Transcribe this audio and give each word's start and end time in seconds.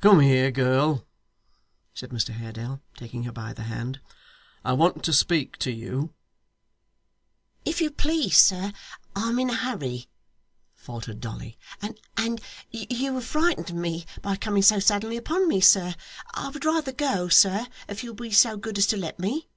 'Come 0.00 0.18
here, 0.18 0.50
girl,' 0.50 1.06
said 1.94 2.10
Mr 2.10 2.30
Haredale, 2.30 2.80
taking 2.96 3.22
her 3.22 3.30
by 3.30 3.52
the 3.52 3.62
hand. 3.62 4.00
'I 4.64 4.72
want 4.72 5.04
to 5.04 5.12
speak 5.12 5.56
to 5.58 5.70
you.' 5.70 6.12
'If 7.64 7.80
you 7.80 7.92
please, 7.92 8.36
sir, 8.36 8.72
I'm 9.14 9.38
in 9.38 9.50
a 9.50 9.54
hurry,' 9.54 10.08
faltered 10.74 11.20
Dolly, 11.20 11.60
'and 11.80 12.40
you 12.72 13.12
have 13.14 13.24
frightened 13.24 13.72
me 13.72 14.04
by 14.20 14.34
coming 14.34 14.62
so 14.62 14.80
suddenly 14.80 15.16
upon 15.16 15.46
me, 15.46 15.60
sir 15.60 15.94
I 16.34 16.48
would 16.48 16.64
rather 16.64 16.90
go, 16.90 17.28
sir, 17.28 17.68
if 17.86 18.02
you'll 18.02 18.16
be 18.16 18.32
so 18.32 18.56
good 18.56 18.78
as 18.78 18.86
to 18.88 18.96
let 18.96 19.20
me. 19.20 19.48